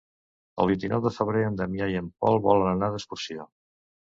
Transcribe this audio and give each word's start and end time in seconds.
El 0.63 0.69
vint-i-nou 0.71 1.03
de 1.03 1.11
febrer 1.17 1.43
en 1.49 1.59
Damià 1.61 1.91
i 1.93 1.99
en 2.01 2.09
Pol 2.25 2.41
volen 2.49 2.71
anar 2.73 2.91
d'excursió. 2.97 3.47